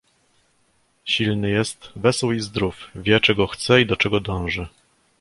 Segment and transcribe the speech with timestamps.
[1.05, 4.67] "Silny jest, wesół i zdrów, wie, czego chce i do czego dąży."